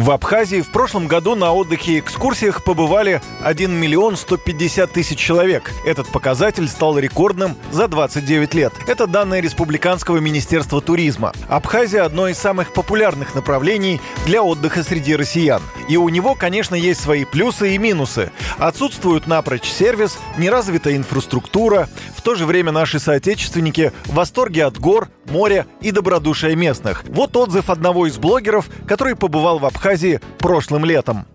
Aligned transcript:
В 0.00 0.12
Абхазии 0.12 0.62
в 0.62 0.70
прошлом 0.70 1.08
году 1.08 1.34
на 1.34 1.52
отдыхе 1.52 1.92
и 1.92 1.98
экскурсиях 1.98 2.64
побывали 2.64 3.20
1 3.44 3.70
миллион 3.70 4.16
150 4.16 4.90
тысяч 4.90 5.18
человек. 5.18 5.72
Этот 5.84 6.08
показатель 6.08 6.68
стал 6.68 6.98
рекордным 6.98 7.54
за 7.70 7.86
29 7.86 8.54
лет. 8.54 8.72
Это 8.86 9.06
данные 9.06 9.42
Республиканского 9.42 10.16
министерства 10.16 10.80
туризма. 10.80 11.34
Абхазия– 11.50 12.02
одно 12.06 12.28
из 12.28 12.38
самых 12.38 12.72
популярных 12.72 13.34
направлений 13.34 14.00
для 14.24 14.42
отдыха 14.42 14.82
среди 14.82 15.14
россиян. 15.14 15.60
И 15.86 15.98
у 15.98 16.08
него, 16.08 16.34
конечно, 16.34 16.74
есть 16.74 17.02
свои 17.02 17.26
плюсы 17.26 17.74
и 17.74 17.78
минусы. 17.78 18.32
Отсутствует 18.56 19.26
напрочь 19.26 19.68
сервис, 19.68 20.18
неразвитая 20.38 20.96
инфраструктура. 20.96 21.90
В 22.16 22.22
то 22.22 22.36
же 22.36 22.46
время 22.46 22.72
наши 22.72 23.00
соотечественники 23.00 23.92
в 24.06 24.14
восторге 24.14 24.64
от 24.64 24.78
гор, 24.78 25.08
моря 25.30 25.66
и 25.80 25.90
добродушия 25.90 26.54
местных. 26.54 27.04
Вот 27.08 27.36
отзыв 27.36 27.70
одного 27.70 28.06
из 28.06 28.18
блогеров, 28.18 28.68
который 28.86 29.16
побывал 29.16 29.58
в 29.58 29.66
Абхазии 29.66 30.20
прошлым 30.38 30.84
летом. 30.84 31.26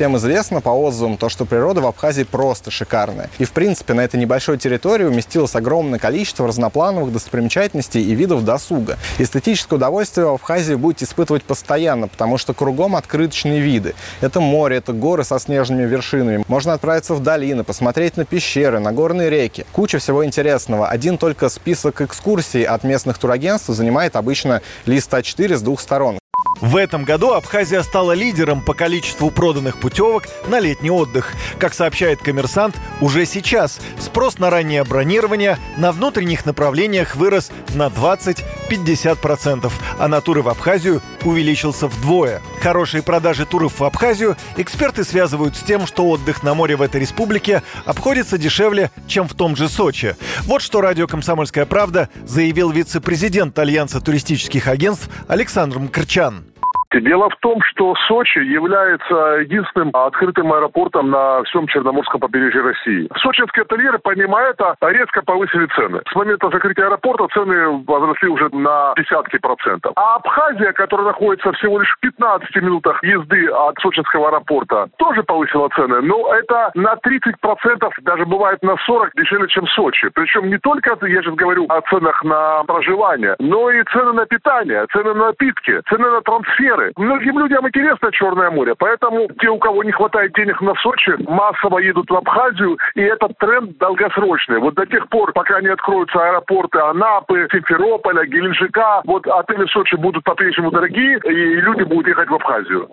Всем 0.00 0.16
известно 0.16 0.62
по 0.62 0.70
отзывам 0.70 1.18
то, 1.18 1.28
что 1.28 1.44
природа 1.44 1.82
в 1.82 1.86
Абхазии 1.86 2.22
просто 2.22 2.70
шикарная. 2.70 3.28
И, 3.38 3.44
в 3.44 3.52
принципе, 3.52 3.92
на 3.92 4.00
этой 4.00 4.18
небольшой 4.18 4.56
территории 4.56 5.04
уместилось 5.04 5.54
огромное 5.54 5.98
количество 5.98 6.48
разноплановых 6.48 7.12
достопримечательностей 7.12 8.02
и 8.02 8.14
видов 8.14 8.42
досуга. 8.42 8.96
Эстетическое 9.18 9.76
удовольствие 9.76 10.26
в 10.26 10.30
Абхазии 10.30 10.72
будете 10.72 11.04
испытывать 11.04 11.42
постоянно, 11.42 12.08
потому 12.08 12.38
что 12.38 12.54
кругом 12.54 12.96
открыточные 12.96 13.60
виды. 13.60 13.94
Это 14.22 14.40
море, 14.40 14.78
это 14.78 14.94
горы 14.94 15.22
со 15.22 15.38
снежными 15.38 15.82
вершинами. 15.82 16.44
Можно 16.48 16.72
отправиться 16.72 17.12
в 17.12 17.22
долины, 17.22 17.62
посмотреть 17.62 18.16
на 18.16 18.24
пещеры, 18.24 18.78
на 18.78 18.92
горные 18.92 19.28
реки. 19.28 19.66
Куча 19.70 19.98
всего 19.98 20.24
интересного. 20.24 20.88
Один 20.88 21.18
только 21.18 21.50
список 21.50 22.00
экскурсий 22.00 22.62
от 22.62 22.84
местных 22.84 23.18
турагентств 23.18 23.68
занимает 23.68 24.16
обычно 24.16 24.62
лист 24.86 25.12
А4 25.12 25.58
с 25.58 25.60
двух 25.60 25.78
сторон. 25.78 26.20
В 26.60 26.76
этом 26.76 27.04
году 27.04 27.32
Абхазия 27.32 27.82
стала 27.82 28.12
лидером 28.12 28.60
по 28.60 28.74
количеству 28.74 29.30
проданных 29.30 29.78
путевок 29.78 30.24
на 30.48 30.60
летний 30.60 30.90
отдых. 30.90 31.32
Как 31.58 31.72
сообщает 31.72 32.20
коммерсант, 32.20 32.76
уже 33.00 33.24
сейчас 33.24 33.80
спрос 33.98 34.38
на 34.38 34.50
раннее 34.50 34.84
бронирование 34.84 35.58
на 35.78 35.90
внутренних 35.90 36.44
направлениях 36.44 37.16
вырос 37.16 37.50
на 37.74 37.86
20-50%, 37.88 39.72
а 39.98 40.08
на 40.08 40.20
туры 40.20 40.42
в 40.42 40.48
Абхазию 40.48 41.00
увеличился 41.24 41.88
вдвое. 41.88 42.42
Хорошие 42.60 43.02
продажи 43.02 43.46
туров 43.46 43.80
в 43.80 43.84
Абхазию 43.84 44.36
эксперты 44.58 45.04
связывают 45.04 45.56
с 45.56 45.60
тем, 45.60 45.86
что 45.86 46.06
отдых 46.08 46.42
на 46.42 46.52
море 46.52 46.76
в 46.76 46.82
этой 46.82 47.00
республике 47.00 47.62
обходится 47.86 48.36
дешевле, 48.36 48.90
чем 49.06 49.28
в 49.28 49.34
том 49.34 49.56
же 49.56 49.68
Сочи. 49.68 50.14
Вот 50.42 50.60
что 50.60 50.82
радио 50.82 51.06
«Комсомольская 51.06 51.64
правда» 51.64 52.10
заявил 52.26 52.70
вице-президент 52.70 53.58
Альянса 53.58 54.00
туристических 54.00 54.66
агентств 54.66 55.08
Александр 55.26 55.78
Мкрчан. 55.78 56.49
Дело 56.92 57.30
в 57.30 57.36
том, 57.36 57.62
что 57.62 57.94
Сочи 58.08 58.38
является 58.38 59.14
единственным 59.40 59.90
открытым 59.94 60.52
аэропортом 60.52 61.10
на 61.10 61.42
всем 61.44 61.68
Черноморском 61.68 62.20
побережье 62.20 62.62
России. 62.62 63.08
Сочинские 63.22 63.62
ательеры, 63.62 64.00
помимо 64.02 64.40
этого, 64.40 64.76
резко 64.82 65.22
повысили 65.22 65.66
цены. 65.76 66.00
С 66.10 66.14
момента 66.16 66.50
закрытия 66.50 66.86
аэропорта 66.86 67.28
цены 67.32 67.84
возросли 67.86 68.28
уже 68.28 68.48
на 68.52 68.92
десятки 68.96 69.38
процентов. 69.38 69.92
А 69.94 70.16
Абхазия, 70.16 70.72
которая 70.72 71.06
находится 71.06 71.52
всего 71.52 71.78
лишь 71.78 71.94
в 71.96 72.00
15 72.00 72.56
минутах 72.56 73.02
езды 73.04 73.46
от 73.46 73.76
Сочинского 73.80 74.28
аэропорта, 74.28 74.88
тоже 74.98 75.22
повысила 75.22 75.68
цены. 75.76 76.00
Но 76.00 76.34
это 76.34 76.72
на 76.74 76.96
30 76.96 77.38
процентов, 77.40 77.94
даже 78.02 78.26
бывает 78.26 78.62
на 78.64 78.76
40 78.76 79.12
дешевле, 79.14 79.46
чем 79.46 79.66
Сочи. 79.68 80.08
Причем 80.12 80.48
не 80.48 80.58
только, 80.58 80.98
я 81.06 81.22
сейчас 81.22 81.34
говорю 81.36 81.66
о 81.68 81.80
ценах 81.82 82.24
на 82.24 82.64
проживание, 82.64 83.36
но 83.38 83.70
и 83.70 83.84
цены 83.92 84.12
на 84.12 84.26
питание, 84.26 84.86
цены 84.92 85.14
на 85.14 85.26
напитки, 85.26 85.80
цены 85.88 86.10
на 86.10 86.20
трансфер 86.22 86.79
горы. 86.80 86.92
Многим 86.96 87.38
людям 87.38 87.66
интересно 87.66 88.10
Черное 88.12 88.50
море, 88.50 88.74
поэтому 88.76 89.28
те, 89.40 89.48
у 89.48 89.58
кого 89.58 89.84
не 89.84 89.92
хватает 89.92 90.32
денег 90.34 90.60
на 90.60 90.74
Сочи, 90.82 91.12
массово 91.28 91.78
едут 91.78 92.10
в 92.10 92.14
Абхазию, 92.14 92.78
и 92.94 93.00
этот 93.00 93.36
тренд 93.38 93.76
долгосрочный. 93.78 94.58
Вот 94.58 94.74
до 94.74 94.86
тех 94.86 95.08
пор, 95.08 95.32
пока 95.32 95.60
не 95.60 95.68
откроются 95.68 96.18
аэропорты 96.18 96.78
Анапы, 96.78 97.48
Симферополя, 97.52 98.24
Геленджика, 98.26 99.02
вот 99.04 99.26
отели 99.26 99.64
в 99.64 99.70
Сочи 99.70 99.96
будут 99.96 100.24
по-прежнему 100.24 100.70
дорогие, 100.70 101.18
и 101.24 101.60
люди 101.60 101.82
будут 101.82 102.08
ехать 102.08 102.28
в 102.28 102.34
Абхазию. 102.34 102.88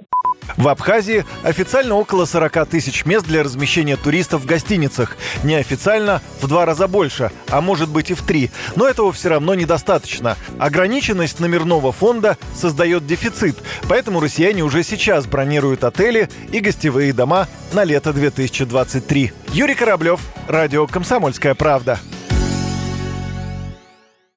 В 0.55 0.67
Абхазии 0.69 1.25
официально 1.43 1.95
около 1.95 2.25
40 2.25 2.67
тысяч 2.69 3.05
мест 3.05 3.27
для 3.27 3.43
размещения 3.43 3.97
туристов 3.97 4.41
в 4.41 4.45
гостиницах. 4.45 5.17
Неофициально 5.43 6.21
в 6.41 6.47
два 6.47 6.65
раза 6.65 6.87
больше, 6.87 7.31
а 7.49 7.61
может 7.61 7.89
быть 7.89 8.11
и 8.11 8.13
в 8.13 8.21
три. 8.21 8.49
Но 8.75 8.87
этого 8.87 9.11
все 9.11 9.29
равно 9.29 9.55
недостаточно. 9.55 10.37
Ограниченность 10.57 11.39
номерного 11.39 11.91
фонда 11.91 12.37
создает 12.55 13.05
дефицит, 13.05 13.57
поэтому 13.87 14.19
россияне 14.19 14.63
уже 14.63 14.83
сейчас 14.83 15.25
бронируют 15.25 15.83
отели 15.83 16.29
и 16.51 16.59
гостевые 16.59 17.13
дома 17.13 17.47
на 17.73 17.83
лето 17.83 18.13
2023. 18.13 19.31
Юрий 19.53 19.75
Кораблев, 19.75 20.19
радио 20.47 20.87
«Комсомольская 20.87 21.55
правда». 21.55 21.99